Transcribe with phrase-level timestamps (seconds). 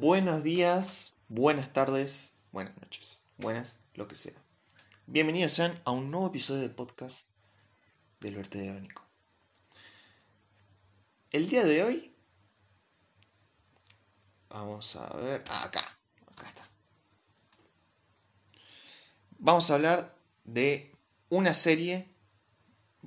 [0.00, 4.32] Buenos días, buenas tardes, buenas noches, buenas, lo que sea.
[5.04, 7.32] Bienvenidos sean a un nuevo episodio del podcast
[8.18, 9.04] del Vertedrónico.
[11.30, 12.14] El día de hoy,
[14.48, 15.98] vamos a ver, ah, acá,
[16.32, 16.66] acá está.
[19.38, 20.96] Vamos a hablar de
[21.28, 22.08] una serie,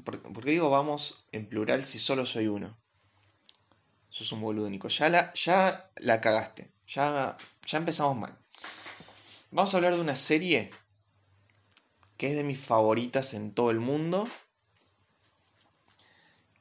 [0.04, 2.78] porque digo vamos en plural si solo soy uno.
[4.12, 4.90] Sos un boludo, Nico.
[4.90, 6.73] Ya la, ya la cagaste.
[6.94, 8.38] Ya, ya empezamos mal.
[9.50, 10.72] Vamos a hablar de una serie
[12.18, 14.30] que es de mis favoritas en todo el mundo.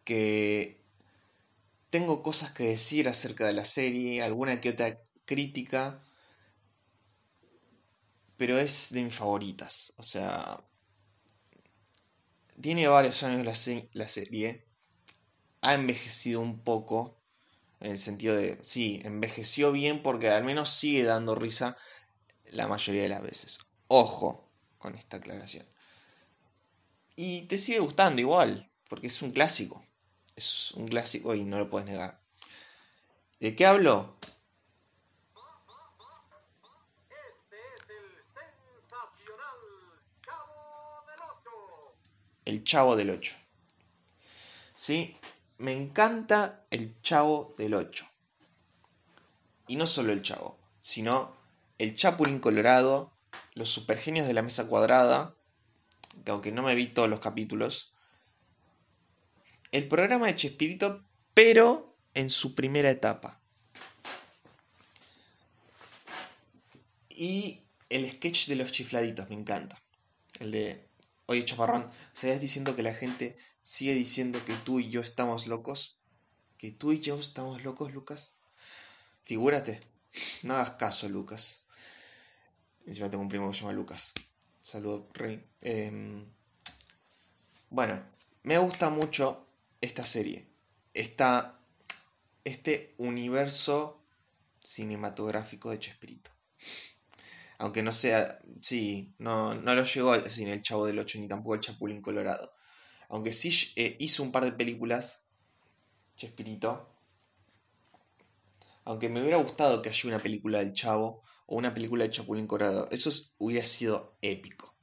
[0.04, 0.82] Que
[1.90, 6.02] tengo cosas que decir acerca de la serie, alguna que otra crítica.
[8.38, 9.92] Pero es de mis favoritas.
[9.98, 10.64] O sea,
[12.58, 14.66] tiene varios años la, la serie.
[15.60, 17.21] Ha envejecido un poco
[17.82, 21.76] en el sentido de, sí, envejeció bien porque al menos sigue dando risa
[22.44, 23.58] la mayoría de las veces.
[23.88, 24.48] Ojo
[24.78, 25.66] con esta aclaración.
[27.16, 29.84] Y te sigue gustando igual, porque es un clásico.
[30.36, 32.22] Es un clásico y no lo puedes negar.
[33.40, 34.16] ¿De qué hablo?
[42.44, 43.34] El Chavo del 8.
[44.76, 45.16] ¿Sí?
[45.58, 48.06] Me encanta el Chavo del 8.
[49.68, 51.36] Y no solo el Chavo, sino
[51.78, 53.12] el Chapulín Colorado,
[53.54, 55.34] los supergenios de la mesa cuadrada,
[56.24, 57.92] que aunque no me vi todos los capítulos,
[59.70, 61.02] el programa de Chespirito,
[61.34, 63.40] pero en su primera etapa.
[67.08, 69.82] Y el sketch de los chifladitos, me encanta.
[70.40, 70.88] El de,
[71.26, 75.96] oye chaparrón, ¿sabías diciendo que la gente sigue diciendo que tú y yo estamos locos.
[76.58, 78.34] Que tú y yo estamos locos, Lucas.
[79.24, 79.80] Figúrate.
[80.42, 81.66] No hagas caso, Lucas.
[82.86, 84.12] Encima tengo un primo que se llama Lucas.
[84.60, 85.44] Saludo, Rey.
[85.60, 86.24] Em,
[87.70, 88.02] bueno,
[88.42, 89.46] me gusta mucho
[89.80, 90.46] esta serie.
[90.94, 91.58] Esta,
[92.44, 94.02] este universo
[94.62, 96.30] cinematográfico de Chespirito.
[97.58, 101.54] Aunque no sea, sí, no, no lo llegó sin el Chavo del Ocho ni tampoco
[101.54, 102.52] el Chapulín Colorado.
[103.12, 105.26] Aunque sí eh, hizo un par de películas,
[106.16, 106.88] Chespirito.
[108.86, 112.46] Aunque me hubiera gustado que haya una película del Chavo o una película de Chapulín
[112.46, 112.88] Colorado.
[112.90, 114.74] Eso hubiera sido épico.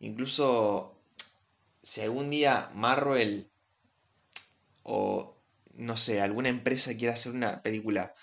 [0.00, 1.02] Incluso
[1.82, 3.52] si algún día Marvel
[4.82, 8.14] o no sé, alguna empresa quiere hacer una película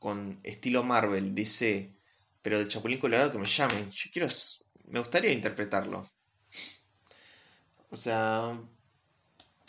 [0.00, 1.96] con estilo Marvel, DC,
[2.42, 3.92] pero del Chapulín Colorado que me llamen.
[3.92, 4.26] Yo quiero,
[4.86, 6.17] me gustaría interpretarlo.
[7.90, 8.60] O sea,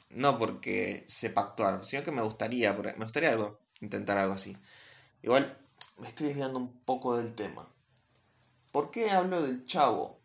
[0.09, 4.57] no porque sepa actuar, sino que me gustaría, me gustaría algo, intentar algo así.
[5.21, 5.57] Igual
[5.99, 7.67] me estoy desviando un poco del tema.
[8.71, 10.19] ¿Por qué hablo del chavo?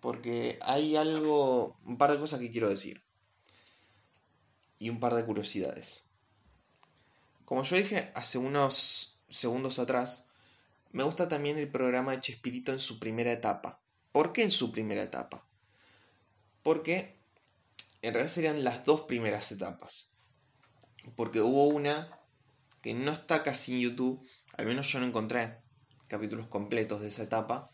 [0.00, 3.02] Porque hay algo, un par de cosas que quiero decir.
[4.78, 6.10] Y un par de curiosidades.
[7.44, 10.28] Como yo dije hace unos segundos atrás,
[10.92, 13.80] me gusta también el programa de Chespirito en su primera etapa.
[14.12, 15.46] ¿Por qué en su primera etapa?
[16.64, 17.20] Porque
[18.02, 20.16] en realidad serían las dos primeras etapas.
[21.14, 22.18] Porque hubo una
[22.82, 25.58] que no está casi en YouTube, al menos yo no encontré
[26.08, 27.70] capítulos completos de esa etapa,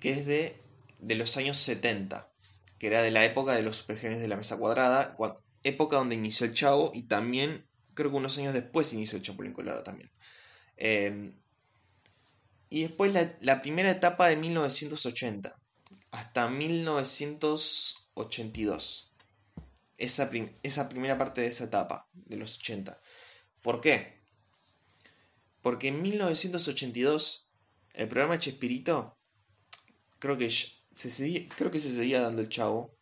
[0.00, 0.60] que es de,
[0.98, 2.30] de los años 70,
[2.78, 5.16] que era de la época de los supergenios de la mesa cuadrada,
[5.62, 9.52] época donde inició el Chavo y también creo que unos años después inició el Chapulín
[9.52, 10.10] Colorado también.
[10.76, 11.34] Em,
[12.68, 15.61] y después la, primera etapa de 1980,
[16.12, 19.12] hasta 1982.
[19.98, 20.30] Esa,
[20.62, 23.00] esa primera parte de esa etapa, de los 80.
[23.60, 24.22] ¿Por qué?
[25.60, 27.48] Porque en 1982
[27.94, 29.18] el programa Chespirito
[30.18, 32.96] creo que se creo que se seguía dando el chavo.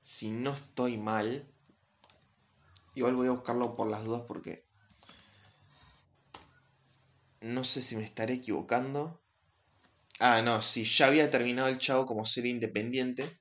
[0.00, 1.48] Si no estoy mal.
[2.94, 4.66] Igual voy a buscarlo por las dudas porque
[7.40, 9.21] no sé si me estaré equivocando.
[10.24, 13.38] Ah, no, sí, ya había terminado el Chavo como serie independiente.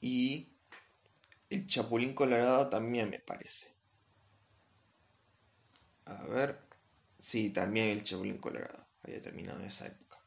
[0.00, 0.48] Y
[1.50, 3.70] el Chapulín Colorado también me parece.
[6.06, 6.58] A ver.
[7.18, 8.86] Sí, también el Chapulín Colorado.
[9.04, 10.18] Había terminado en esa época.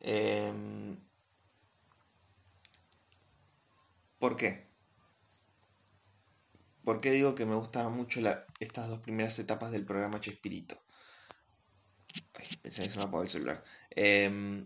[0.00, 0.96] Em,
[4.18, 4.66] ¿Por qué?
[6.84, 8.20] ¿Por qué digo que me gustaban mucho
[8.60, 10.85] estas dos primeras etapas del programa Chespirito?
[12.62, 13.64] Pensé que se me apagó el celular.
[13.90, 14.64] Eh,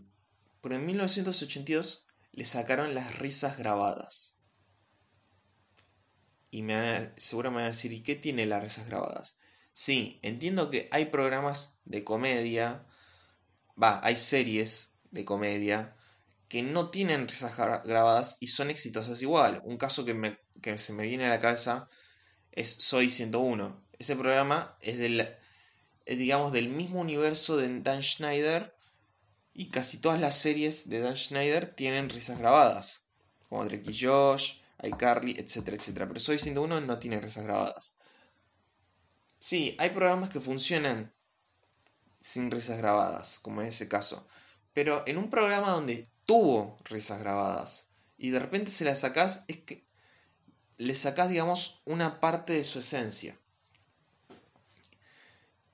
[0.60, 4.36] pero en 1982 le sacaron las risas grabadas.
[6.50, 9.38] Y me van seguro me van a decir, ¿y qué tiene las risas grabadas?
[9.72, 12.84] Sí, entiendo que hay programas de comedia,
[13.80, 15.96] va, hay series de comedia
[16.48, 19.62] que no tienen risas grabadas y son exitosas igual.
[19.64, 21.88] Un caso que, me, que se me viene a la cabeza
[22.50, 23.86] es Soy 101.
[23.98, 25.36] Ese programa es del,
[26.16, 28.74] digamos, del mismo universo de Dan Schneider
[29.52, 33.04] y casi todas las series de Dan Schneider tienen risas grabadas,
[33.48, 36.08] como Drake y Josh, iCarly, etcétera, etcétera.
[36.08, 37.94] Pero Soy 101 no tiene risas grabadas.
[39.38, 41.12] Sí, hay programas que funcionan
[42.20, 44.26] sin risas grabadas, como en ese caso.
[44.72, 49.58] Pero en un programa donde tuvo risas grabadas y de repente se las sacás, es
[49.58, 49.86] que
[50.76, 53.39] le sacás, digamos, una parte de su esencia.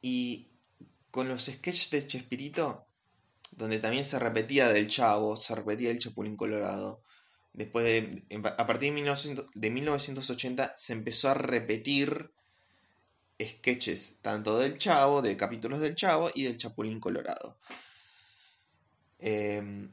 [0.02, 0.48] Y
[1.10, 2.86] con los sketches de Chespirito,
[3.52, 7.02] donde también se repetía del Chavo, se repetía el Chapulín Colorado.
[7.52, 12.30] Después de, a partir de, de 1980 se empezó a repetir
[13.42, 17.58] sketches tanto del Chavo, de capítulos del Chavo y del Chapulín Colorado.
[19.18, 19.90] Em,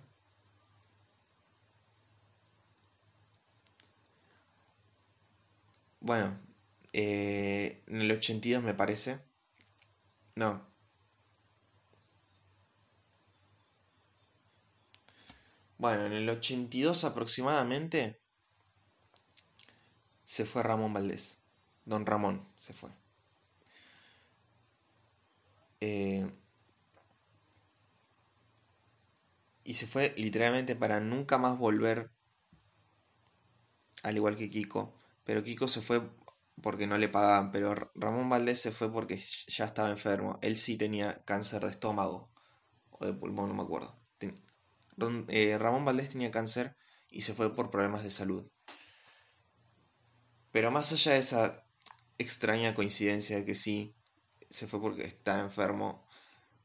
[6.00, 6.38] Bueno,
[6.92, 9.20] eh, en el 82 me parece.
[10.36, 10.66] No.
[15.78, 18.20] Bueno, en el 82 aproximadamente
[20.24, 21.42] se fue Ramón Valdés.
[21.86, 22.90] Don Ramón se fue.
[25.86, 26.26] Eh,
[29.66, 32.10] y se fue literalmente para nunca más volver,
[34.04, 34.96] al igual que Kiko.
[35.26, 36.02] Pero Kiko se fue
[36.62, 40.40] porque no le pagaban, pero Ramón Valdés se fue porque ya estaba enfermo.
[40.42, 42.32] Él sí tenía cáncer de estómago
[42.92, 44.00] o de pulmón, no me acuerdo.
[45.28, 46.78] Eh, Ramón Valdés tenía cáncer
[47.10, 48.50] y se fue por problemas de salud.
[50.54, 51.66] Pero más allá de esa
[52.18, 53.98] extraña coincidencia de que sí,
[54.54, 56.06] se fue porque estaba enfermo,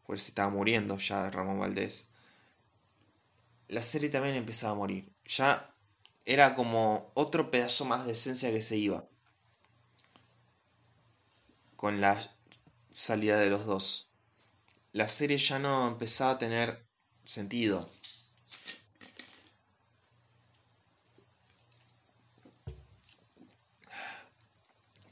[0.04, 2.08] porque se estaba muriendo ya Ramón Valdés,
[3.68, 5.10] la serie también empezaba a morir.
[5.24, 5.74] Ya
[6.26, 9.08] era como otro pedazo más de esencia que se iba.
[11.76, 12.14] Con la
[12.90, 14.10] salida de los dos.
[14.92, 16.86] La serie ya no empezaba a tener
[17.24, 17.90] sentido.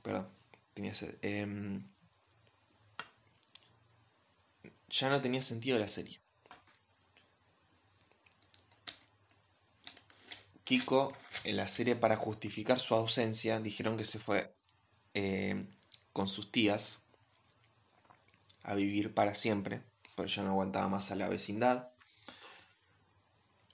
[0.03, 0.29] Perdón,
[0.75, 0.93] tenía
[1.23, 1.83] em,
[4.99, 6.21] ya no tenía sentido la serie.
[10.65, 11.13] Kiko,
[11.45, 14.57] en la serie, para justificar su ausencia, dijeron que se fue
[15.15, 15.69] em,
[16.13, 17.09] con sus tías
[18.63, 19.85] a vivir para siempre,
[20.17, 21.91] pero ya no aguantaba más a la vecindad.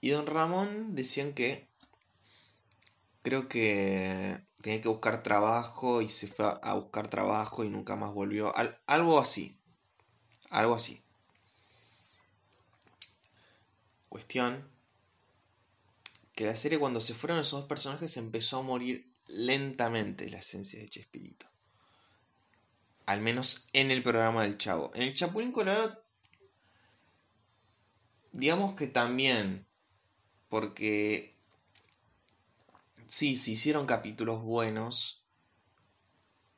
[0.01, 1.69] Y don Ramón decían que
[3.23, 8.13] creo que tenía que buscar trabajo y se fue a buscar trabajo y nunca más
[8.13, 8.53] volvió.
[8.85, 9.59] algo así.
[10.51, 11.02] Algo así.
[14.13, 14.69] Cuestión.
[16.35, 20.79] Que la serie cuando se fueron esos dos personajes empezó a morir lentamente la esencia
[20.79, 21.47] de Chespirito.
[23.07, 24.91] Al menos en el programa del Chavo.
[24.93, 26.03] En el Chapulín Colorado
[28.33, 29.65] digamos que también,
[30.47, 31.35] porque
[33.07, 35.23] sí, se hicieron capítulos buenos,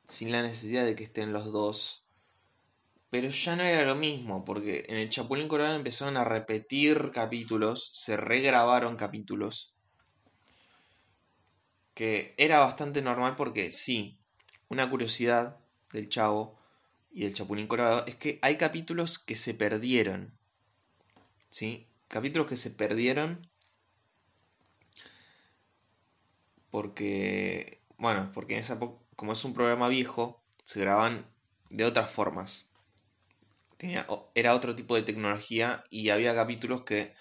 [0.08, 2.05] sin la necesidad de que estén los dos,
[3.16, 7.88] pero ya no era lo mismo, porque en el Chapulín Colorado empezaron a repetir capítulos,
[7.94, 9.74] se regrabaron capítulos,
[11.94, 14.18] que era bastante normal porque sí,
[14.68, 15.58] una curiosidad
[15.94, 16.58] del Chavo
[17.10, 20.38] y del Chapulín Colorado es que hay capítulos que se perdieron.
[21.48, 21.88] ¿Sí?
[22.08, 23.48] Capítulos que se perdieron
[26.68, 31.24] porque, bueno, porque en esa como es un programa viejo, se graban
[31.70, 32.75] de otras formas.
[33.78, 37.14] Era otro tipo de tecnología y había capítulos que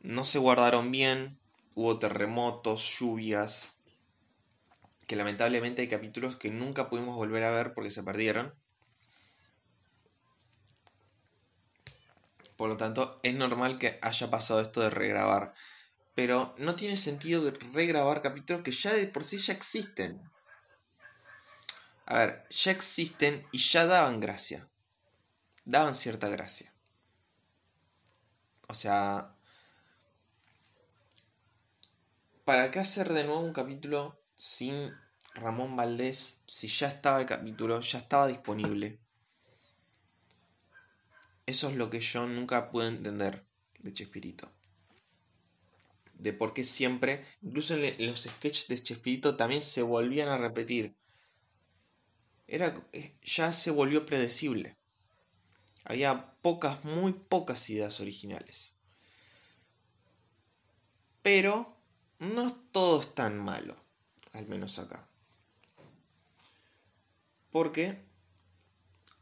[0.00, 1.40] no se guardaron bien,
[1.74, 3.80] hubo terremotos, lluvias,
[5.06, 8.54] que lamentablemente hay capítulos que nunca pudimos volver a ver porque se perdieron.
[12.56, 15.54] Por lo tanto, es normal que haya pasado esto de regrabar.
[16.14, 20.22] Pero no tiene sentido regrabar capítulos que ya de por sí ya existen.
[22.06, 24.70] A ver, ya existen y ya daban gracia.
[25.64, 26.74] Daban cierta gracia.
[28.68, 29.34] O sea,
[32.44, 34.92] ¿para qué hacer de nuevo un capítulo sin
[35.34, 39.00] Ramón Valdés si ya estaba el capítulo, ya estaba disponible?
[41.46, 43.46] Eso es lo que yo nunca pude entender
[43.78, 44.50] de Chespirito.
[46.12, 50.96] De por qué siempre, incluso en los sketches de Chespirito también se volvían a repetir.
[52.46, 54.78] Era, eh, ya se volvió predecible.
[55.84, 58.78] Había pocas, muy pocas ideas originales.
[61.22, 61.76] Pero
[62.18, 63.76] no todo es tan malo,
[64.32, 65.08] al menos acá.
[67.50, 68.04] Porque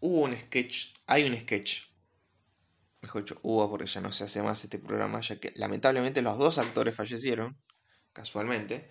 [0.00, 1.92] hubo un sketch, hay un sketch
[3.02, 6.38] mejor dicho, hubo porque ya no se hace más este programa, ya que lamentablemente los
[6.38, 7.61] dos actores fallecieron,
[8.12, 8.88] casualmente,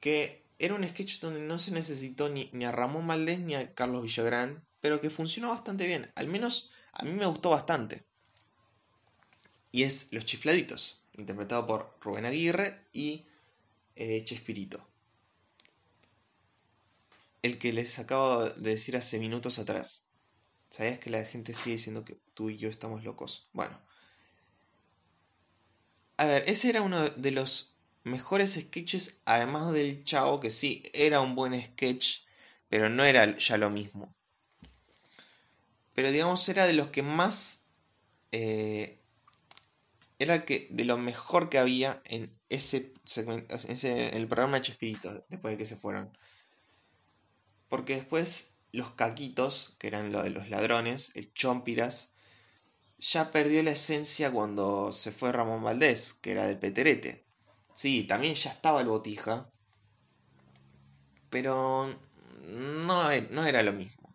[0.00, 4.02] que era un sketch donde no se necesitó ni, a Ramón Valdés ni a Carlos
[4.02, 8.06] Villagrán, pero que funcionó bastante bien, al menos a mí me gustó bastante.
[9.72, 13.26] Y es Los Chifladitos, interpretado por Rubén Aguirre y
[13.96, 14.88] eh, Chespirito.
[17.42, 20.06] El que les acabo de decir hace minutos atrás.
[20.70, 23.48] ¿Sabías que la gente sigue diciendo que tú y yo estamos locos?
[23.52, 23.82] Bueno.
[26.16, 27.74] A ver, ese era uno de los
[28.04, 32.20] mejores sketches, además del Chavo, que sí, era un buen sketch,
[32.68, 34.15] pero no era ya lo mismo.
[35.96, 37.64] Pero digamos, era de los que más...
[38.30, 39.00] Eh,
[40.18, 45.24] era que de lo mejor que había en ese segmento, en el programa de Chespirito,
[45.30, 46.16] después de que se fueron.
[47.68, 52.12] Porque después los caquitos, que eran lo de los ladrones, el chompiras,
[52.98, 57.24] ya perdió la esencia cuando se fue Ramón Valdés, que era del Peterete.
[57.72, 59.50] Sí, también ya estaba el Botija,
[61.30, 61.98] pero
[62.42, 64.05] no, no era lo mismo.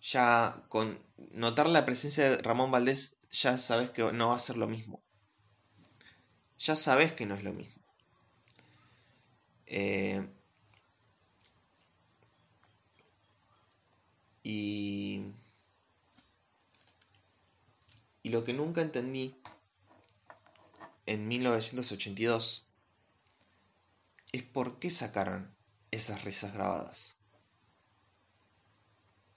[0.00, 1.02] Ya con
[1.32, 5.02] notar la presencia de Ramón Valdés, ya sabes que no va a ser lo mismo.
[6.58, 7.82] Ya sabes que no es lo mismo.
[9.66, 10.26] Eh,
[14.50, 15.34] Y,
[18.22, 19.36] y lo que nunca entendí
[21.04, 22.66] en 1982
[24.32, 25.54] es por qué sacaron
[25.90, 27.17] esas risas grabadas.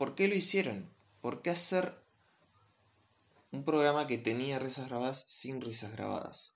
[0.01, 0.89] ¿Por qué lo hicieron?
[1.21, 1.95] ¿Por qué hacer
[3.51, 6.55] un programa que tenía risas grabadas sin risas grabadas?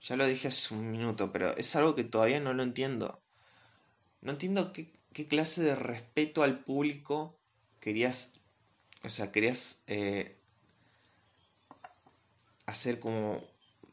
[0.00, 3.22] Ya lo dije hace un minuto, pero es algo que todavía no lo entiendo.
[4.22, 7.38] No entiendo qué clase de respeto al público
[7.78, 8.40] querías,
[9.04, 10.36] o sea, querías eh,
[12.66, 13.40] hacer como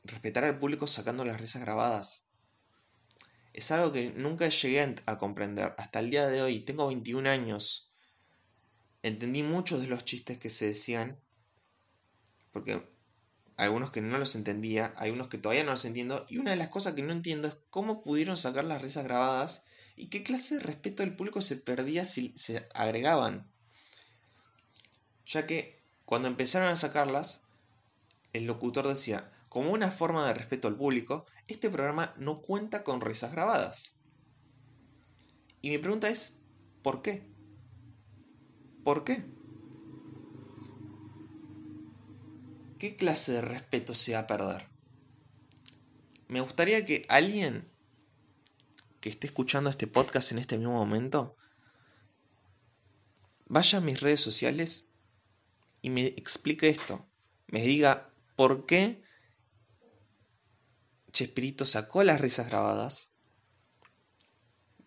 [0.05, 2.25] respetar al público sacando las risas grabadas.
[3.53, 5.75] Es algo que nunca llegué a comprender.
[5.77, 7.89] Hasta el día de hoy, tengo 21 años.
[9.03, 11.19] Entendí muchos de los chistes que se decían.
[12.51, 12.85] Porque
[13.57, 16.25] algunos que no los entendía, hay unos que todavía no los entiendo.
[16.29, 19.65] Y una de las cosas que no entiendo es cómo pudieron sacar las risas grabadas
[19.95, 23.51] ¿Y qué clase de respeto del público se perdía si se agregaban?
[25.27, 27.43] Ya que cuando empezaron a sacarlas,
[28.33, 33.01] el locutor decía, como una forma de respeto al público, este programa no cuenta con
[33.01, 33.93] risas grabadas.
[35.61, 36.39] Y mi pregunta es,
[36.81, 37.29] ¿por qué?
[38.83, 39.23] ¿Por qué?
[42.79, 44.67] ¿Qué clase de respeto se va a perder?
[46.27, 47.69] Me gustaría que alguien
[49.01, 51.35] que esté escuchando este podcast en este mismo momento,
[53.47, 54.91] vaya a mis redes sociales
[55.81, 57.07] y me explique esto.
[57.47, 59.03] me diga por qué
[61.11, 63.11] Chespirito sacó las risas grabadas.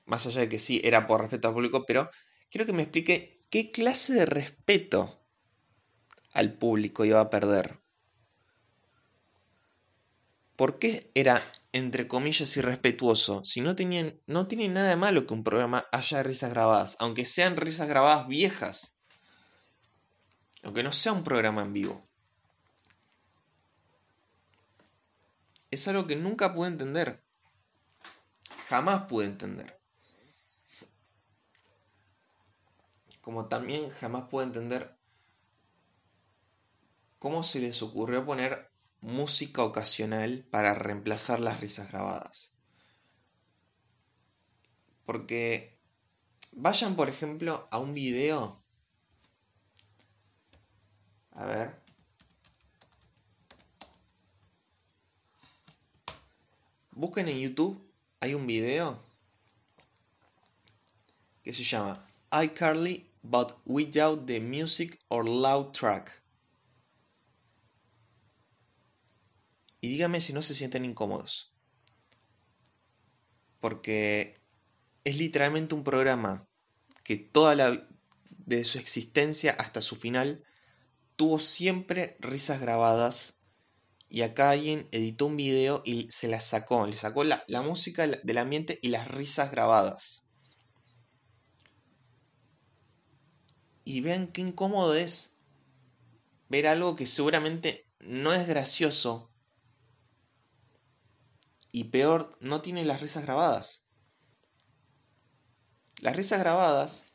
[0.07, 2.11] Más allá de que sí, era por respeto al público, pero
[2.51, 5.25] quiero que me explique qué clase de respeto
[6.32, 7.80] al público iba a perder.
[10.56, 13.44] ¿Por qué era, entre comillas, irrespetuoso?
[13.44, 13.76] Si no,
[14.26, 18.26] no tiene nada de malo que un programa haya risas grabadas, aunque sean risas grabadas
[18.26, 18.96] viejas.
[20.64, 22.08] Aunque no sea un programa en vivo.
[25.70, 27.23] Es algo que nunca pude entender.
[28.68, 29.84] Jamás pude entender.
[33.25, 34.99] Como también jamás pude entender
[37.19, 42.52] cómo se les ocurrió poner música ocasional para reemplazar las risas grabadas.
[45.07, 45.81] Porque
[46.52, 48.62] vayan, por ejemplo, a un video.
[51.31, 51.81] A ver.
[56.90, 57.90] Busquen en YouTube,
[58.21, 59.02] hay un video
[61.43, 66.23] que se llama iCarly but without the music or loud track.
[69.81, 71.52] Y dígame si no se sienten incómodos.
[73.61, 74.40] Porque
[75.04, 76.47] es literalmente un programa
[77.02, 77.88] que toda la
[78.31, 80.45] de su existencia hasta su final
[81.16, 83.40] tuvo siempre risas grabadas
[84.09, 88.07] y acá alguien editó un video y se la sacó, le sacó la, la música
[88.07, 90.24] del ambiente y las risas grabadas.
[93.85, 95.35] Y vean qué incómodo es
[96.49, 99.31] ver algo que seguramente no es gracioso
[101.73, 103.85] y peor, no tiene las risas grabadas.
[106.00, 107.14] Las risas grabadas,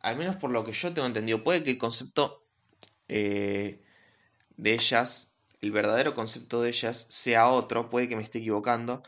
[0.00, 2.46] al menos por lo que yo tengo entendido, puede que el concepto
[3.08, 3.82] eh,
[4.58, 9.02] de ellas, el verdadero concepto de ellas, sea otro, puede que me esté equivocando,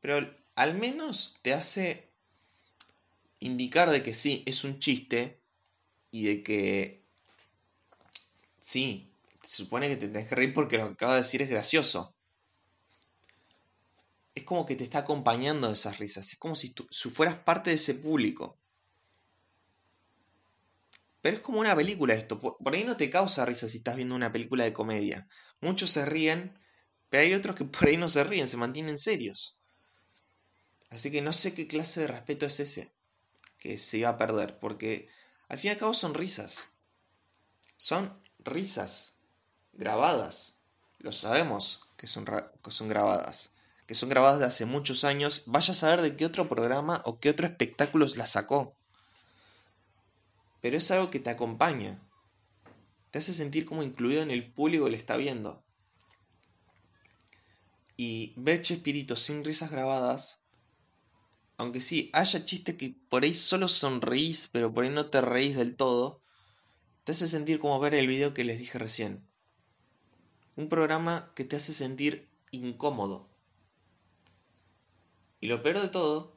[0.00, 2.09] pero al menos te hace
[3.40, 5.40] indicar de que sí, es un chiste
[6.10, 7.04] y de que
[8.58, 11.50] sí, se supone que te tenés que reír porque lo que acabo de decir es
[11.50, 12.14] gracioso
[14.34, 16.32] es como que te está acompañando esas risas.
[16.32, 18.58] Es como si tú fueras parte de ese público.
[21.22, 22.40] Pero es como una película esto.
[22.40, 25.28] Por, ahí no te causa risa si estás viendo una película de comedia.
[25.60, 26.58] Muchos se ríen,
[27.08, 29.58] pero hay otros que por ahí no se ríen, se mantienen serios.
[30.88, 32.94] Así que no sé qué clase de respeto es ese
[33.60, 34.58] que se iba a perder.
[34.58, 35.08] Porque
[35.48, 36.70] al fin y al cabo son risas.
[37.76, 39.18] Son risas
[39.72, 40.58] grabadas.
[40.98, 43.54] Lo sabemos que son, que son grabadas
[43.90, 47.18] que son grabadas de hace muchos años, vaya a saber de qué otro programa o
[47.18, 48.76] qué otro espectáculo la sacó.
[50.60, 52.00] Pero es algo que te acompaña.
[53.10, 55.64] Te hace sentir como incluido en el público que le está viendo.
[57.96, 60.39] Y ver Chespirito sin risas grabadas,
[61.60, 65.58] aunque sí, haya chistes que por ahí solo sonreís, pero por ahí no te reís
[65.58, 66.22] del todo,
[67.04, 69.28] te hace sentir como ver el video que les dije recién.
[70.56, 73.28] Un programa que te hace sentir incómodo.
[75.38, 76.34] Y lo peor de todo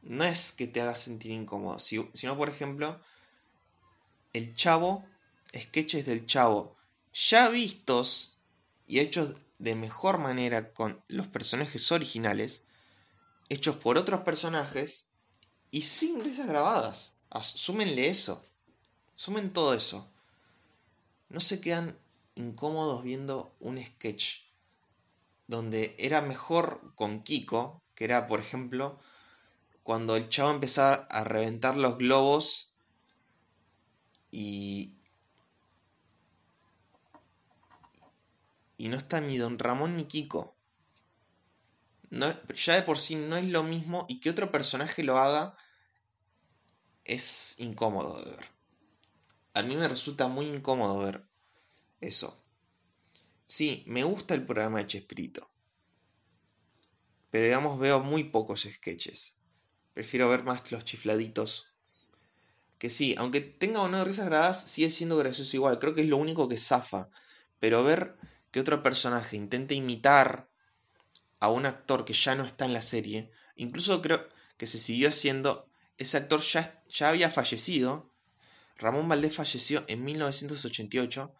[0.00, 2.98] no es que te haga sentir incómodo, sino por ejemplo,
[4.32, 5.04] el chavo,
[5.54, 6.78] sketches del chavo,
[7.12, 8.38] ya vistos
[8.86, 12.64] y hechos de mejor manera con los personajes originales,
[13.52, 15.08] hechos por otros personajes
[15.70, 17.16] y sin risas grabadas.
[17.42, 18.44] Súmenle eso.
[19.14, 20.08] Sumen todo eso.
[21.28, 21.98] No se quedan
[22.34, 24.40] incómodos viendo un sketch
[25.46, 28.98] donde era mejor con Kiko, que era, por ejemplo,
[29.82, 32.72] cuando el chavo empezaba a reventar los globos
[34.30, 34.94] y...
[38.78, 40.56] Y no está ni Don Ramón ni Kiko.
[42.54, 45.56] Ya de por sí no es lo mismo y que otro personaje lo haga
[47.04, 48.46] es incómodo de ver.
[49.54, 51.26] A mí me resulta muy incómodo ver
[52.00, 52.44] eso.
[53.46, 55.52] Sí, me gusta el programa de Chespirito
[57.32, 59.38] pero digamos veo muy pocos sketches.
[59.94, 61.72] Prefiero ver más los chifladitos.
[62.76, 65.78] Que sí, aunque tenga o no risas grabadas, sigue siendo gracioso igual.
[65.78, 67.08] Creo que es lo único que zafa.
[67.58, 68.18] Pero ver
[68.50, 70.50] que otro personaje intente imitar
[71.42, 75.08] a un actor que ya no está en la serie, incluso creo que se siguió
[75.08, 78.12] haciendo, ese actor ya, ya había fallecido.
[78.78, 81.34] Ramón Valdés falleció en 1988,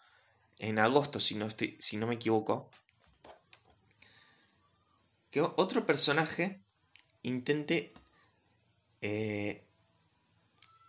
[0.58, 1.46] en agosto si no,
[1.78, 2.68] si no me equivoco
[5.30, 6.62] que otro personaje
[7.22, 7.94] intente
[9.00, 9.66] eh,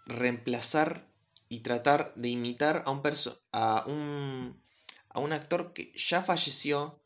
[0.08, 1.08] reemplazar
[1.50, 3.04] y tratar de imitar a un,
[3.52, 4.62] a un,
[5.10, 7.03] a un actor que ya falleció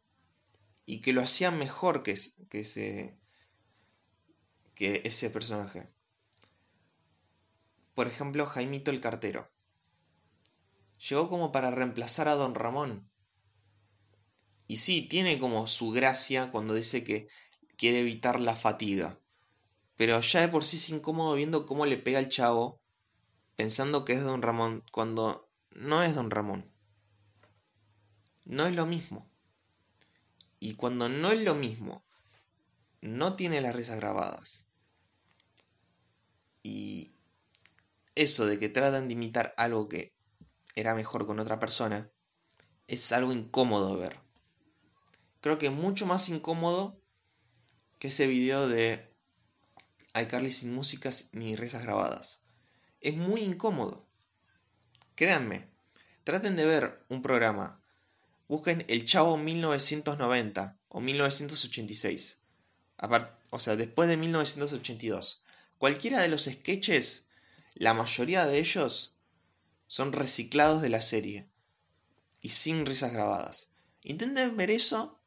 [0.89, 2.17] y que lo hacía mejor que,
[2.49, 3.19] que, ese,
[4.73, 5.89] que ese personaje.
[7.93, 9.51] Por ejemplo, Jaimito el Cartero.
[11.09, 13.11] Llegó como para reemplazar a Don Ramón.
[14.65, 17.27] Y sí, tiene como su gracia cuando dice que
[17.75, 19.19] quiere evitar la fatiga.
[19.97, 22.81] Pero ya de por sí es incómodo viendo cómo le pega al chavo
[23.57, 26.71] pensando que es Don Ramón cuando no es Don Ramón.
[28.45, 29.29] No es lo mismo.
[30.59, 32.03] Y cuando no es lo mismo,
[33.01, 34.67] no tiene las risas grabadas.
[36.63, 37.13] Y
[38.15, 40.13] eso de que tratan de imitar algo que
[40.75, 42.11] era mejor con otra persona,
[42.87, 44.19] es algo incómodo de ver.
[45.41, 46.99] Creo que mucho más incómodo
[47.99, 49.13] que ese video de
[50.13, 52.41] iCarly sin músicas ni risas grabadas.
[53.01, 54.07] Es muy incómodo.
[55.15, 55.69] Créanme,
[56.23, 57.81] traten de ver un programa.
[58.47, 62.39] Busquen El Chavo 1990 o 1986.
[63.49, 65.43] O sea, después de 1982.
[65.77, 67.27] Cualquiera de los sketches,
[67.75, 69.17] la mayoría de ellos
[69.87, 71.49] son reciclados de la serie.
[72.41, 73.69] Y sin risas grabadas.
[74.03, 75.19] Intenten ver eso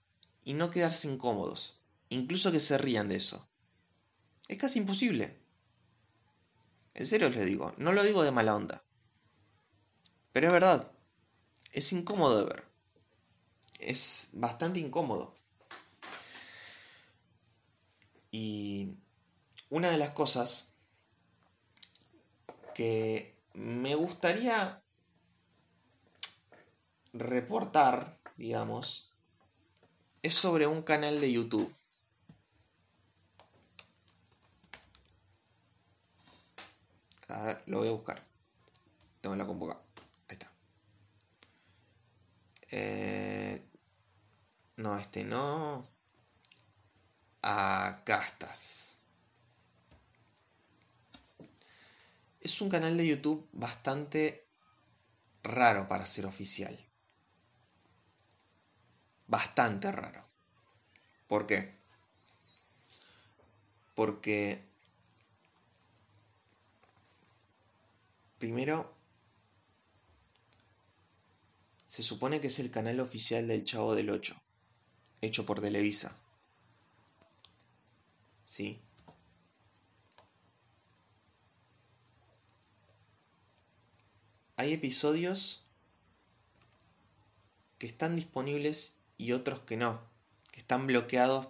[0.44, 1.78] y no quedarse incómodos.
[2.08, 3.48] Incluso que se rían de eso.
[4.48, 5.38] Es casi imposible.
[6.94, 8.82] En serio les digo, no lo digo de mala onda.
[10.32, 10.90] Pero es verdad.
[11.72, 12.69] Es incómodo de ver.
[13.80, 15.34] Es bastante incómodo.
[18.30, 18.94] Y
[19.68, 20.68] una de las cosas
[22.74, 24.82] que me gustaría
[27.12, 29.10] reportar, digamos,
[30.22, 31.74] es sobre un canal de YouTube
[37.30, 38.20] A ver, lo voy a buscar.
[39.20, 39.76] Tengo la compu Ahí
[40.28, 40.50] está.
[42.70, 43.62] Eh,
[44.80, 45.88] no, este no.
[47.42, 48.98] Acá estás.
[52.40, 54.48] Es un canal de YouTube bastante
[55.42, 56.78] raro para ser oficial.
[59.26, 60.24] Bastante raro.
[61.28, 61.78] ¿Por qué?
[63.94, 64.70] Porque
[68.40, 68.90] Primero,
[71.84, 74.39] se supone que es el canal oficial del Chavo del 8,
[75.20, 76.16] hecho por Televisa.
[78.46, 78.80] ¿Sí?
[84.56, 85.64] Hay episodios
[87.78, 90.00] que están disponibles y otros que no,
[90.52, 91.48] que están bloqueados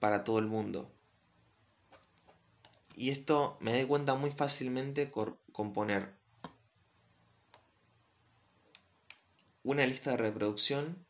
[0.00, 0.90] para todo el mundo.
[2.96, 6.14] Y esto me doy cuenta muy fácilmente con poner
[9.62, 11.06] una lista de reproducción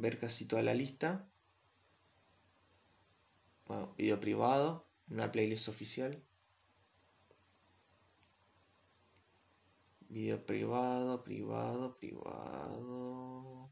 [0.00, 1.28] ver casi toda la lista.
[3.66, 6.22] Bueno, video privado una playlist oficial.
[10.08, 13.70] Video privado privado privado.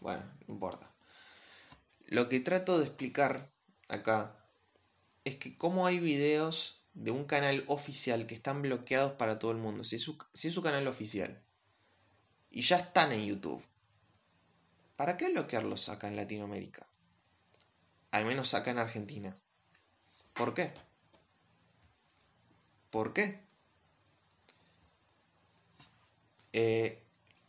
[0.00, 0.94] Bueno, no importa.
[2.06, 3.52] Lo que trato de explicar
[3.88, 4.36] acá
[5.24, 9.58] es que cómo hay videos de un canal oficial que están bloqueados para todo el
[9.58, 9.84] mundo.
[9.84, 11.40] Si es su, canal oficial.
[12.50, 13.62] Y ya están en YouTube.
[14.96, 16.88] ¿Para qué bloquearlos acá en Latinoamérica?
[18.10, 19.36] Al menos acá en Argentina.
[20.32, 20.72] ¿Por qué?
[22.90, 23.40] ¿Por qué?
[26.52, 27.04] Eh,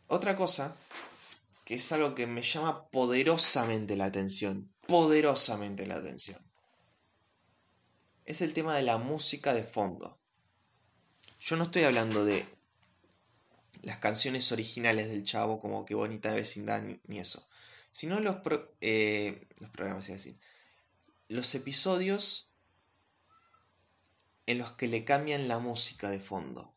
[0.08, 0.76] otra cosa
[1.66, 6.44] que es algo que me llama poderosamente la atención, poderosamente la atención.
[8.26, 10.20] Es el tema de la música de fondo.
[11.40, 12.46] Yo no estoy hablando de
[13.84, 17.48] las canciones originales del chavo, como Qué bonita vecindad, ni, eso,
[17.92, 18.38] sino los,
[18.82, 20.10] eh, los programas,
[21.28, 22.52] los episodios
[24.48, 26.76] en los que le cambian la música de fondo.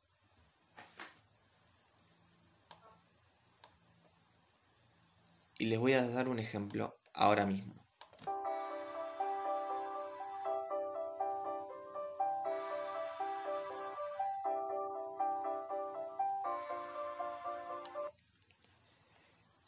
[5.63, 7.82] y les voy a dar un ejemplo ahora mismo.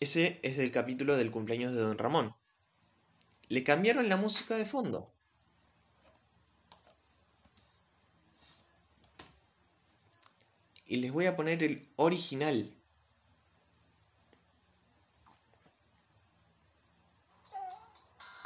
[0.04, 2.36] Ese es del capítulo del cumpleaños de Don Ramón.
[3.48, 5.10] Le cambiaron la música de fondo.
[10.84, 12.76] Y les voy a poner el original.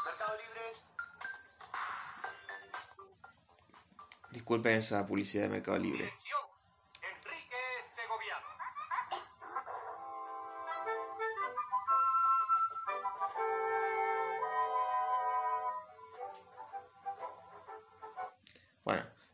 [0.04, 0.60] Mercado Libre.
[4.30, 6.08] Disculpen esa publicidad de Mercado Libre.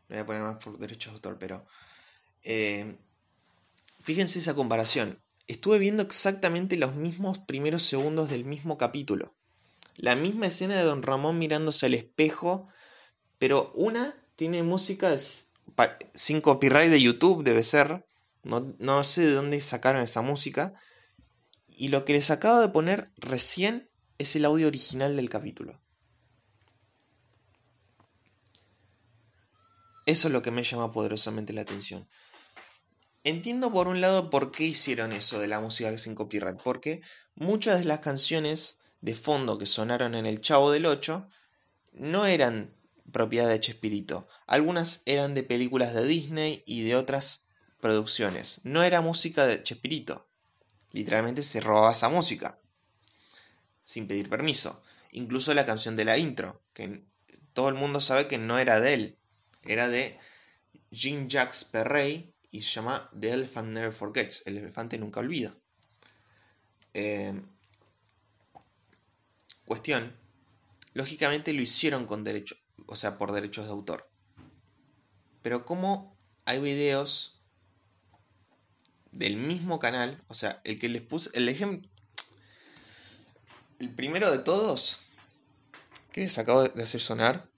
[0.09, 1.65] Voy a poner más por derechos de autor, pero...
[2.43, 2.97] eh,
[4.01, 5.19] fíjense esa comparación.
[5.47, 9.35] Estuve viendo exactamente los mismos primeros segundos del mismo capítulo.
[9.97, 12.67] La misma escena de Don Ramón mirándose al espejo,
[13.37, 15.15] pero una tiene música
[16.13, 18.05] sin copyright de YouTube, debe ser.
[18.43, 20.73] No, no sé de dónde sacaron esa música.
[21.67, 25.81] Y lo que les acabo de poner recién es el audio original del capítulo.
[30.05, 32.07] Eso es lo que me llama poderosamente la atención.
[33.23, 37.01] Entiendo por un lado por qué hicieron eso de la música sin copyright, porque
[37.33, 41.27] muchas de las canciones de fondo que sonaron en El Chavo del 8
[41.93, 42.75] no eran
[43.11, 44.27] propiedad de Chespirito.
[44.45, 47.47] Algunas eran de películas de Disney y de otras
[47.81, 48.61] producciones.
[48.63, 50.27] No era música de Chespirito.
[50.91, 52.59] Literalmente se robaba esa música.
[53.83, 54.83] Sin pedir permiso.
[55.11, 57.05] Incluso la canción de la intro, que
[57.53, 59.17] todo el mundo sabe que no era de él.
[59.65, 60.19] Era de
[60.91, 64.47] Jean-Jacques Perrey y se llama The Elephant Never Forgets.
[64.47, 65.55] El elefante nunca olvida.
[66.93, 67.41] Eh,
[69.65, 70.15] cuestión.
[70.93, 74.09] Lógicamente lo hicieron con derecho, o sea, por derechos de autor.
[75.41, 77.41] Pero como hay videos
[79.11, 81.89] del mismo canal, o sea, el que les puse, el ejemplo,
[83.79, 84.99] el primero de todos
[86.11, 87.49] que les acabo de hacer sonar,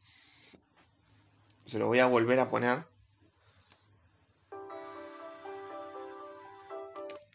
[1.67, 2.87] se lo voy a volver a poner.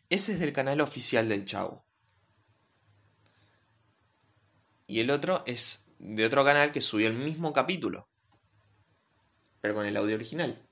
[0.08, 1.84] Ese es del canal oficial del Chavo.
[4.86, 8.08] Y el otro es de otro canal que subió el mismo capítulo.
[9.60, 10.68] Pero con el audio original.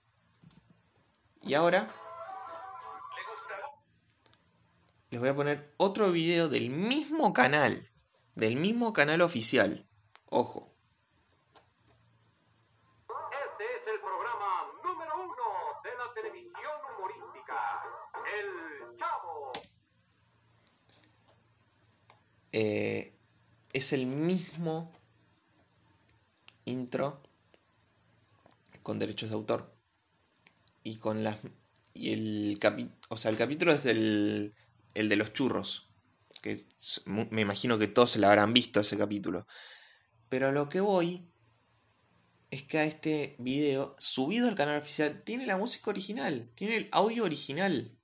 [1.42, 1.86] Y ahora
[5.10, 7.90] les voy a poner otro video del mismo canal.
[8.34, 9.86] Del mismo canal oficial.
[10.26, 10.70] Ojo.
[13.60, 17.82] Este es el programa número uno de la televisión humorística.
[18.38, 19.52] El Chavo.
[22.52, 23.14] Eh,
[23.72, 24.92] es el mismo
[26.64, 27.22] intro
[28.82, 29.74] con derechos de autor.
[30.82, 31.38] Y con las.
[31.94, 34.54] Y el capi- O sea, el capítulo es el.
[34.94, 35.88] El de los churros.
[36.42, 36.58] Que
[37.06, 39.46] me imagino que todos se lo habrán visto ese capítulo.
[40.28, 41.26] Pero a lo que voy.
[42.50, 46.50] Es que a este video, subido al canal oficial, tiene la música original.
[46.56, 47.96] Tiene el audio original.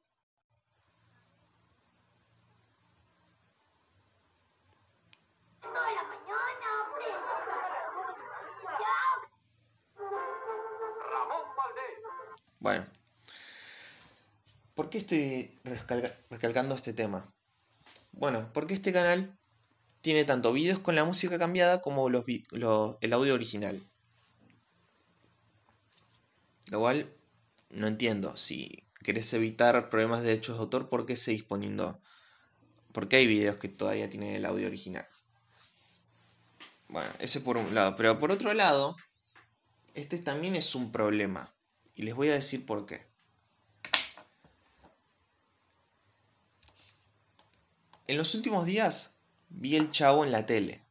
[14.77, 15.59] ¿Por qué estoy
[16.29, 17.35] recalcando este tema?
[18.13, 19.39] Bueno, porque este canal
[20.03, 22.27] tiene tanto vídeos con la música cambiada como los,
[23.01, 23.91] el audio original.
[26.71, 27.11] Lo cual
[27.71, 28.37] no entiendo.
[28.37, 32.03] Si querés evitar problemas de derechos de autor, ¿por qué seguís poniendo?
[32.93, 35.09] ¿Por qué hay videos que todavía tienen el audio original?
[36.89, 37.97] Bueno, ese por un lado.
[37.97, 38.95] Pero por otro lado,
[39.95, 41.57] este también es un problema.
[41.95, 43.16] Y les voy a decir por qué.
[48.09, 50.83] En los últimos días vi el chavo en la tele.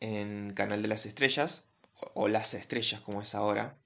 [0.00, 1.64] En Canal de las Estrellas.
[2.14, 3.76] O, Las Estrellas como es ahora.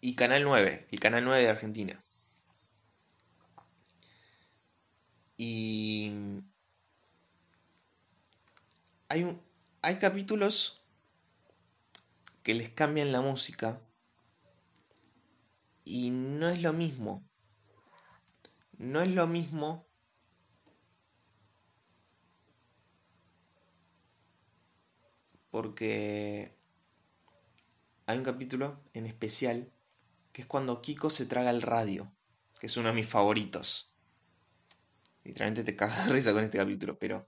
[0.00, 0.86] Y Canal 9.
[0.90, 2.02] El Canal 9 de Argentina.
[5.36, 6.10] Y
[9.08, 9.40] hay, un-
[9.82, 10.77] hay capítulos
[12.48, 13.78] que les cambian la música
[15.84, 17.28] y no es lo mismo.
[18.78, 19.86] No es lo mismo
[25.50, 26.56] porque
[28.06, 29.70] hay un capítulo en especial
[30.32, 32.10] que es cuando Kiko se traga el radio,
[32.58, 33.92] que es uno de mis favoritos.
[35.22, 37.26] Literalmente te cagas de risa con este capítulo, pero.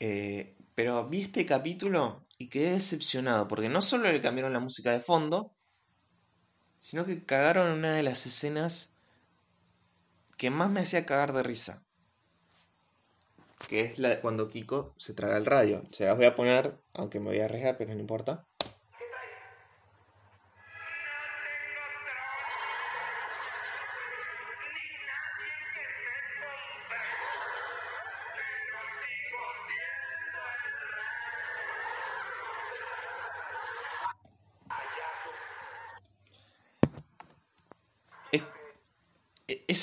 [0.00, 4.90] eh, pero vi este capítulo y quedé decepcionado, porque no solo le cambiaron la música
[4.90, 5.54] de fondo,
[6.80, 8.96] sino que cagaron una de las escenas
[10.36, 11.84] que más me hacía cagar de risa.
[13.68, 15.84] que es la cuando Kiko se traga el radio.
[15.92, 18.44] Se las voy a poner, aunque me voy a arriesgar, pero no importa.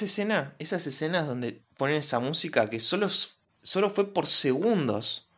[0.02, 3.08] Escena, esas escenas donde ponen esa música que solo,
[3.62, 5.30] solo fue por segundos,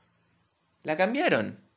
[0.84, 1.68] la cambiaron.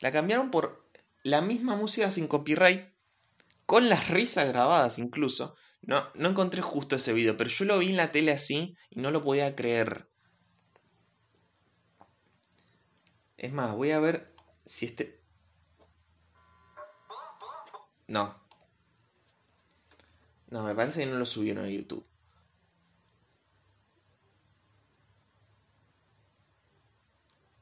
[0.00, 0.88] La cambiaron por
[1.22, 2.92] la misma música sin copyright,
[3.66, 5.54] con las risas grabadas incluso.
[5.82, 9.00] No, no encontré justo ese video, pero yo lo vi en la tele así y
[9.00, 10.08] no lo podía creer.
[13.36, 15.20] Es más, voy a ver si este...
[18.06, 18.41] No.
[20.52, 22.06] No, me parece que no lo subieron a YouTube.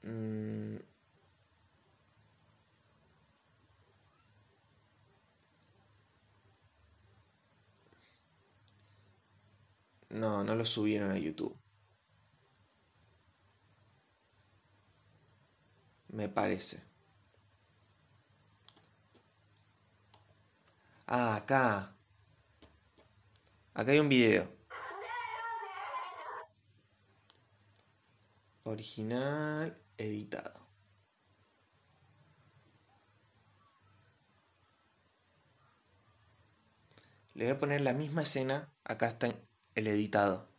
[0.07, 0.76] Mm,
[10.11, 11.57] No, no lo subieron a YouTube.
[16.12, 16.83] Me parece.
[21.07, 21.92] Ah, acá.
[23.75, 24.49] Acá hay un video.
[28.65, 30.69] Original, editado.
[37.35, 38.73] Le voy a poner la misma escena.
[38.85, 39.29] Acá está
[39.75, 40.50] el editado.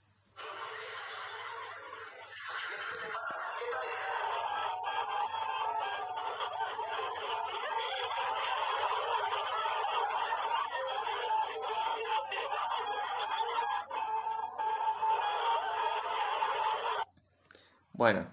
[18.02, 18.28] Bueno.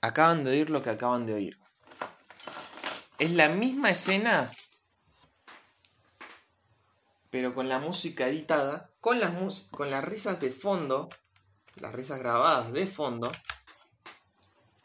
[0.00, 1.58] Acaban de oír lo que acaban de oír.
[3.18, 4.48] Es la misma escena,
[7.30, 11.10] pero con la música editada, con las, con las risas de fondo,
[11.74, 13.32] las risas grabadas de fondo,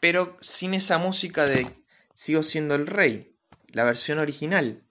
[0.00, 1.72] pero sin esa música de
[2.12, 4.82] Sigo siendo el rey, la versión original.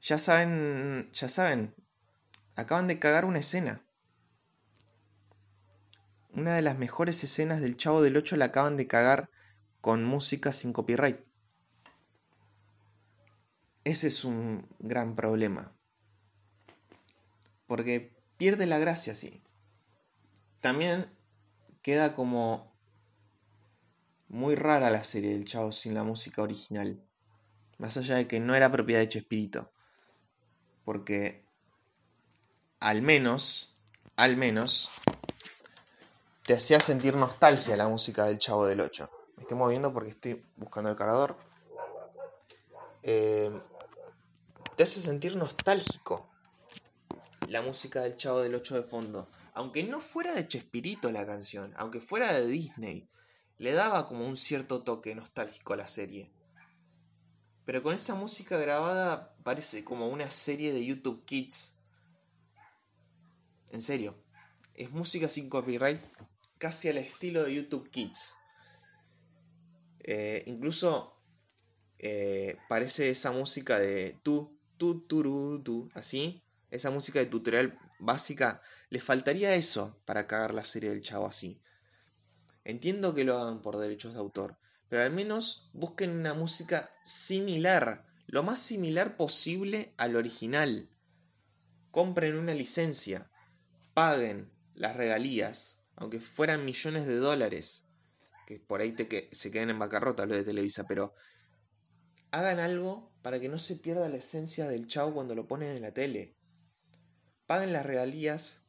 [0.00, 1.74] Ya saben, ya saben,
[2.54, 3.82] acaban de cagar una escena.
[6.32, 9.30] Una de las mejores escenas del Chavo del 8 la acaban de cagar
[9.80, 11.18] con música sin copyright.
[13.82, 15.74] Ese es un gran problema.
[17.66, 19.42] Porque pierde la gracia así.
[20.60, 21.10] También
[21.82, 22.72] queda como
[24.28, 27.02] muy rara la serie del Chavo sin la música original.
[27.78, 29.72] Más allá de que no era propiedad de Chespirito.
[30.84, 31.44] Porque
[32.78, 33.74] al menos,
[34.16, 34.90] al menos,
[36.50, 39.08] te hacía sentir nostalgia la música del Chavo del 8.
[39.36, 41.38] Me estoy moviendo porque estoy buscando el cargador.
[43.04, 43.52] Eh,
[44.76, 46.28] te hace sentir nostálgico
[47.46, 49.28] la música del Chavo del 8 de fondo.
[49.54, 53.08] Aunque no fuera de Chespirito la canción, aunque fuera de Disney,
[53.58, 56.32] le daba como un cierto toque nostálgico a la serie.
[57.64, 61.78] Pero con esa música grabada parece como una serie de YouTube Kids.
[63.70, 64.16] En serio,
[64.74, 66.09] es música sin copyright
[66.60, 68.36] casi al estilo de YouTube Kids.
[70.00, 71.16] Eh, incluso
[71.98, 76.44] eh, parece esa música de tu, tu, turu, tu, así.
[76.70, 78.60] Esa música de tutorial básica.
[78.90, 81.60] Le faltaría eso para cagar la serie del chavo así.
[82.62, 88.06] Entiendo que lo hagan por derechos de autor, pero al menos busquen una música similar,
[88.26, 90.90] lo más similar posible al original.
[91.90, 93.30] Compren una licencia,
[93.94, 97.86] paguen las regalías, aunque fueran millones de dólares,
[98.46, 101.14] que por ahí te que, se queden en bancarrota lo de Televisa, pero
[102.30, 105.82] hagan algo para que no se pierda la esencia del chavo cuando lo ponen en
[105.82, 106.38] la tele.
[107.46, 108.64] Paguen las regalías,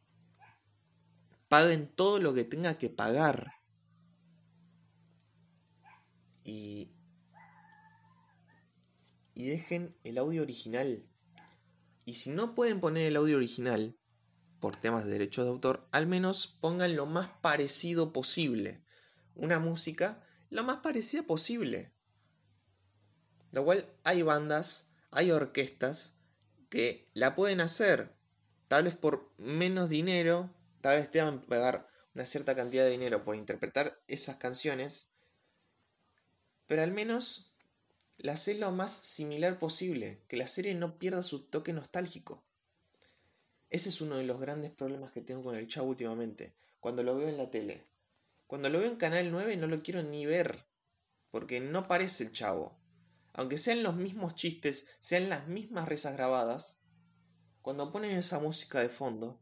[1.47, 3.53] paguen todo lo que tenga que pagar.
[6.43, 6.91] Y,
[9.35, 11.07] y dejen el audio original.
[12.03, 13.97] Y si no pueden poner el audio original
[14.61, 18.79] por temas de derechos de autor, al menos pongan lo más parecido posible.
[19.35, 21.91] Una música lo más parecida posible.
[23.51, 26.15] Lo cual hay bandas, hay orquestas
[26.69, 28.13] que la pueden hacer.
[28.67, 30.49] Tal vez por menos dinero,
[30.79, 35.09] tal vez te van pagar una cierta cantidad de dinero por interpretar esas canciones.
[36.67, 37.51] Pero al menos
[38.17, 42.45] la haces lo más similar posible, que la serie no pierda su toque nostálgico.
[43.71, 46.53] Ese es uno de los grandes problemas que tengo con el chavo últimamente.
[46.79, 47.87] Cuando lo veo en la tele.
[48.45, 50.65] Cuando lo veo en Canal 9 no lo quiero ni ver.
[51.31, 52.77] Porque no parece el chavo.
[53.33, 56.81] Aunque sean los mismos chistes, sean las mismas risas grabadas,
[57.61, 59.39] cuando ponen esa música de fondo,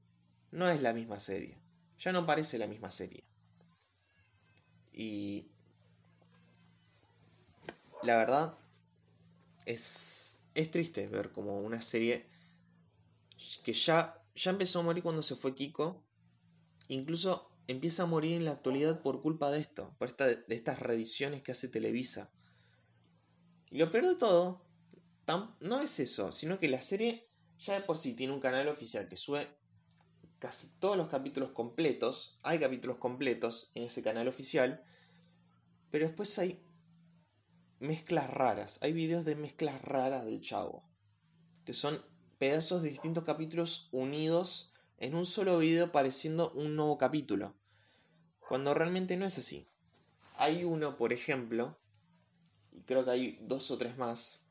[0.51, 1.57] no es la misma serie.
[1.97, 3.23] Ya no parece la misma serie.
[4.93, 5.49] Y
[8.03, 8.57] la verdad
[9.65, 12.27] es, es triste ver como una serie
[13.63, 16.03] que ya, ya empezó a morir cuando se fue Kiko.
[16.87, 20.79] Incluso empieza a morir en la actualidad por culpa de esto, por esta, de estas
[20.79, 22.31] reediciones que hace Televisa.
[23.69, 24.65] Y lo peor de todo,
[25.59, 27.29] no es eso, sino que la serie
[27.59, 29.47] ya de por sí tiene un canal oficial que sube
[30.39, 32.39] casi todos los capítulos completos.
[32.41, 34.83] Hay capítulos completos en ese canal oficial.
[35.91, 36.63] Pero después hay
[37.79, 38.79] mezclas raras.
[38.81, 40.89] Hay videos de mezclas raras del chavo.
[41.65, 42.01] Que son
[42.39, 47.53] pedazos de distintos capítulos unidos en un solo video pareciendo un nuevo capítulo.
[48.47, 49.67] Cuando realmente no es así.
[50.37, 51.77] Hay uno, por ejemplo,
[52.71, 54.49] y creo que hay dos o tres más,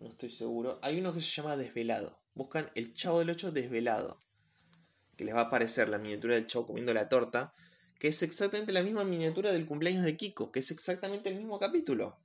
[0.00, 0.78] no estoy seguro.
[0.82, 2.20] Hay uno que se llama Desvelado.
[2.34, 4.22] Buscan el Chavo del 8 Desvelado.
[5.16, 7.52] Que les va a aparecer la miniatura del Chavo comiendo la torta.
[7.98, 10.52] Que es exactamente la misma miniatura del cumpleaños de Kiko.
[10.52, 12.16] Que es exactamente el mismo capítulo.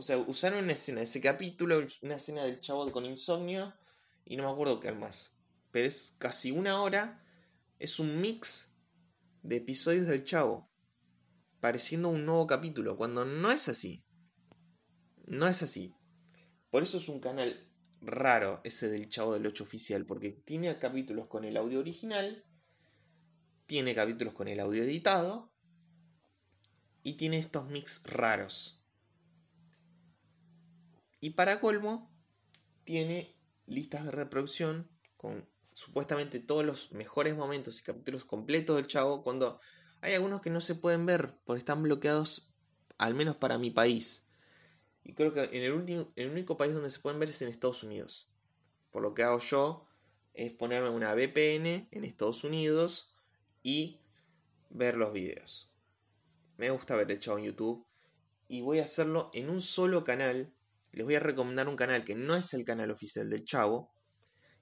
[0.00, 3.74] O sea, usaron una escena ese capítulo, una escena del Chavo con insomnio.
[4.24, 5.36] Y no me acuerdo qué más.
[5.72, 7.22] Pero es casi una hora.
[7.78, 8.78] Es un mix
[9.42, 10.70] de episodios del Chavo.
[11.60, 12.96] Pareciendo un nuevo capítulo.
[12.96, 14.02] Cuando no es así.
[15.26, 15.94] No es así.
[16.70, 17.70] Por eso es un canal
[18.00, 22.42] raro ese del Chavo del 8 oficial, porque tiene capítulos con el audio original,
[23.66, 25.52] tiene capítulos con el audio editado
[27.02, 28.79] y tiene estos mix raros.
[31.20, 32.10] Y para colmo,
[32.84, 39.22] tiene listas de reproducción con supuestamente todos los mejores momentos y capítulos completos del Chavo
[39.22, 39.60] cuando
[40.00, 42.52] hay algunos que no se pueden ver porque están bloqueados,
[42.98, 44.28] al menos para mi país.
[45.04, 47.82] Y creo que en el, el único país donde se pueden ver es en Estados
[47.82, 48.30] Unidos.
[48.90, 49.86] Por lo que hago yo
[50.34, 53.14] es ponerme una VPN en Estados Unidos
[53.62, 54.00] y
[54.70, 55.70] ver los videos.
[56.56, 57.86] Me gusta ver el chavo en YouTube
[58.48, 60.52] y voy a hacerlo en un solo canal.
[60.92, 63.92] Les voy a recomendar un canal que no es el canal oficial del chavo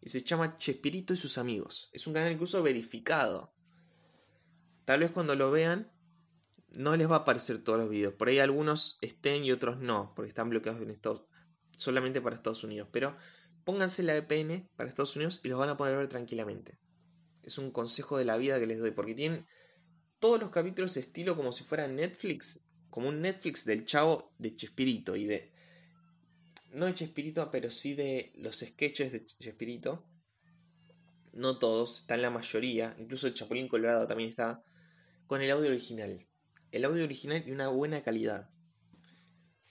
[0.01, 1.91] y se llama Chespirito y sus amigos.
[1.93, 3.55] Es un canal incluso verificado.
[4.85, 5.93] Tal vez cuando lo vean
[6.77, 8.15] no les va a aparecer todos los videos.
[8.15, 11.25] Por ahí algunos estén y otros no, porque están bloqueados en Estados,
[11.77, 12.89] solamente para Estados Unidos.
[12.93, 13.17] Pero
[13.65, 16.79] pónganse la VPN para Estados Unidos y los van a poder ver tranquilamente.
[17.43, 19.47] Es un consejo de la vida que les doy, porque tienen
[20.19, 25.17] todos los capítulos estilo como si fuera Netflix, como un Netflix del chavo de Chespirito
[25.17, 25.53] y de...
[26.79, 30.07] No de Chespirito, pero sí de los sketches de Chespirito.
[31.33, 34.65] No todos, están la mayoría, incluso el Chapulín Colorado también está,
[35.27, 36.27] con el audio original
[36.73, 38.51] el audio original y una buena calidad.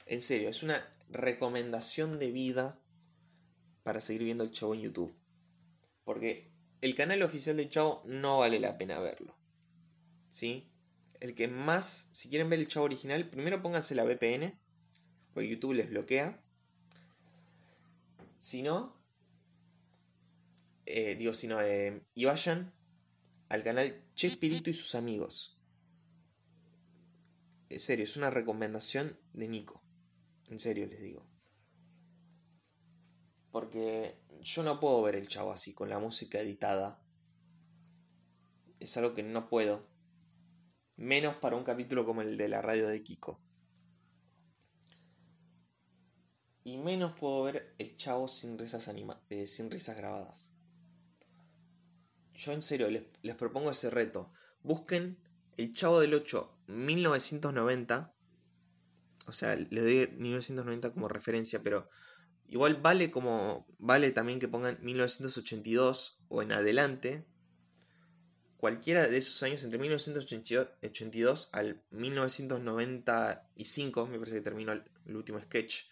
[0.06, 2.80] En serio, es una recomendación de vida
[3.84, 5.16] para seguir viendo el Chavo en YouTube.
[6.04, 6.52] Porque
[6.82, 9.38] el canal oficial del Chavo no vale la pena verlo.
[10.32, 10.72] ¿Sí?
[11.20, 14.60] El que más, si quieren ver el Chavo original, primero pónganse la VPN,
[15.34, 16.44] porque YouTube les bloquea.
[18.40, 19.02] Si no,
[20.86, 22.74] eh, digo, si no, eh, y vayan
[23.50, 25.58] al canal Chespirito y sus amigos
[27.70, 29.84] en serio, es una recomendación de Nico.
[30.48, 31.28] En serio les digo.
[33.52, 37.04] Porque yo no puedo ver el chavo así, con la música editada.
[38.80, 39.88] Es algo que no puedo.
[40.96, 43.42] Menos para un capítulo como el de la radio de Kiko.
[46.68, 50.52] Y menos puedo ver el chavo sin risas, anima eh, sin risas grabadas.
[52.34, 54.34] Yo en serio les, les propongo ese reto.
[54.64, 55.18] Busquen
[55.56, 58.14] el Chavo del 8 1990,
[59.28, 61.90] o sea, le doy 1990 como referencia, pero
[62.50, 67.26] igual vale como vale también que pongan 1982 o en adelante.
[68.58, 74.84] Cualquiera de esos años entre 1982 al 1995, me parece que terminó el,
[75.16, 75.86] último sketch.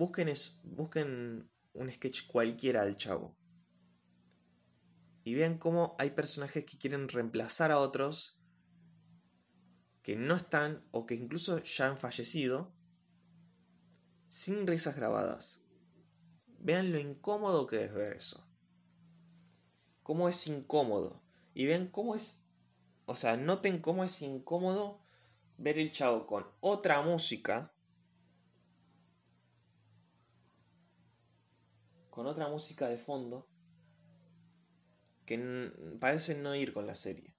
[0.00, 0.32] Busquen,
[0.64, 3.36] busquen un sketch cualquiera del chavo.
[5.24, 8.40] Y vean cómo hay personajes que quieren reemplazar a otros
[10.00, 12.72] que no están o que incluso ya han fallecido
[14.30, 15.60] sin risas grabadas.
[16.60, 18.48] Vean lo incómodo que es ver eso.
[20.02, 21.22] Cómo es incómodo.
[21.52, 22.46] Y vean cómo es...
[23.04, 25.02] O sea, noten cómo es incómodo
[25.58, 27.74] ver el chavo con otra música.
[32.10, 33.48] Con otra música de fondo
[35.24, 37.34] que parece no ir con la serie.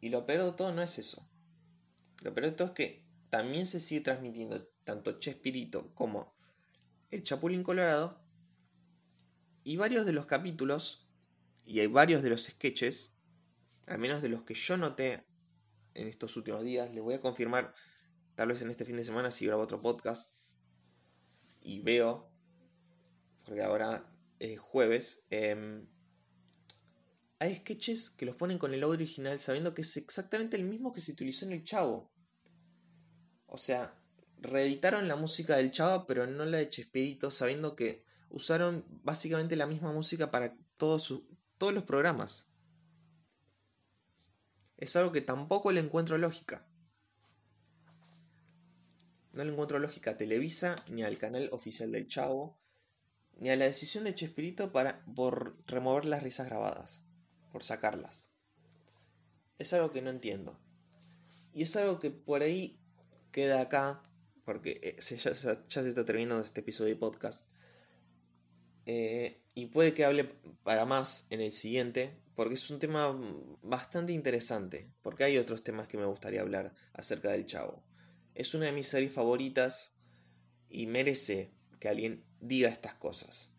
[0.00, 1.28] Y lo peor de todo no es eso.
[2.22, 6.36] Lo peor de todo es que también se sigue transmitiendo tanto Chespirito como
[7.10, 8.22] el Chapulín Colorado.
[9.64, 11.08] Y varios de los capítulos
[11.64, 13.12] y hay varios de los sketches,
[13.86, 15.26] al menos de los que yo noté
[15.94, 17.74] en estos últimos días, les voy a confirmar
[18.36, 20.35] tal vez en este fin de semana si grabo otro podcast
[21.66, 22.30] y veo,
[23.44, 24.08] porque ahora
[24.38, 25.86] es jueves, em,
[27.38, 30.92] hay sketches que los ponen con el audio original sabiendo que es exactamente el mismo
[30.92, 32.10] que se utilizó en el Chavo.
[33.46, 33.94] O sea,
[34.38, 39.66] reeditaron la música del Chavo, pero no la de Chespirito, sabiendo que usaron básicamente la
[39.66, 41.22] misma música para todos,
[41.58, 42.52] todos los programas.
[44.76, 46.65] Es algo que tampoco le encuentro lógica.
[49.36, 52.58] No le encuentro lógica a Televisa, ni al canal oficial del Chavo,
[53.38, 57.04] ni a la decisión de Chespirito para, por remover las risas grabadas,
[57.52, 58.30] por sacarlas.
[59.58, 60.58] Es algo que no entiendo.
[61.52, 62.80] Y es algo que por ahí
[63.30, 64.02] queda acá,
[64.44, 65.52] porque eh, se- ya, se-
[65.88, 67.50] está terminando este episodio de podcast.
[68.86, 70.24] Eh, y puede que hable
[70.62, 73.14] para más en el siguiente, porque es un tema
[73.62, 77.82] bastante interesante, porque hay otros temas que me gustaría hablar acerca del Chavo.
[78.36, 79.96] Es una de mis series favoritas
[80.68, 83.54] y merece que alguien diga estas cosas.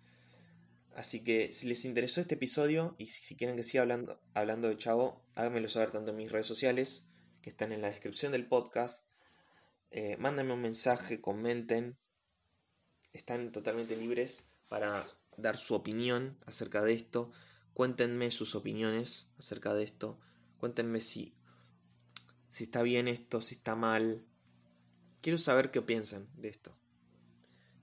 [0.94, 4.78] Así que si les interesó este episodio y si quieren que siga hablando, hablando de
[4.78, 7.10] Chavo, háganmelo saber tanto en mis redes sociales,
[7.42, 9.08] que están en la descripción del podcast.
[9.90, 11.98] Eh, mándenme un mensaje, comenten.
[13.14, 15.08] Están totalmente libres para
[15.38, 17.32] dar su opinión acerca de esto.
[17.74, 20.20] Cuéntenme sus opiniones acerca de esto.
[20.60, 21.36] Cuéntenme si,
[22.48, 24.24] si está bien esto, si está mal.
[25.22, 26.76] Quiero saber qué piensan de esto.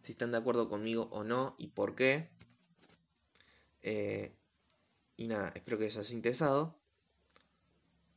[0.01, 2.31] Si están de acuerdo conmigo o no y por qué.
[3.83, 4.35] Eh,
[5.17, 6.79] y nada, espero que les haya interesado.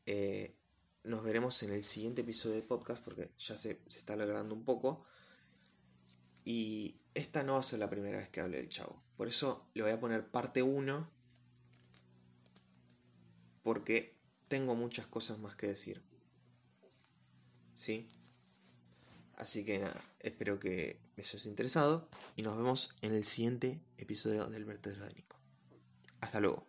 [0.06, 0.56] Eh,
[1.04, 4.64] nos veremos en el siguiente episodio de podcast porque ya se, se está alargando un
[4.64, 5.06] poco.
[6.46, 9.04] Y esta no va a ser la primera vez que hable del chavo.
[9.18, 11.10] Por eso le voy a poner parte 1.
[13.64, 16.02] Porque tengo muchas cosas más que decir.
[17.76, 18.10] ¿Sí?
[19.38, 22.10] Así que nada, espero que les haya interesado.
[22.36, 25.38] Y nos vemos en el siguiente episodio del vertedero de Nico.
[26.20, 26.68] Hasta luego.